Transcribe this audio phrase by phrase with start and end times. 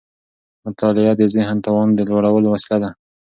[0.65, 2.89] مطالعه د ذهني توان د لوړولو وسيله ده.